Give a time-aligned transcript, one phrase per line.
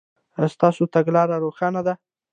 [0.37, 1.93] ایا ستاسو تګلاره روښانه ده؟